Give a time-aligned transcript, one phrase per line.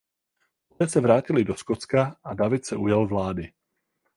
[0.67, 3.51] Poté se vrátili do Skotska a David se ujal vlády.